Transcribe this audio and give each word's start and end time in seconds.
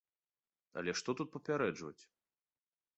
Але 0.81 0.91
што 1.01 1.09
тут 1.21 1.29
папярэджваць? 1.37 1.97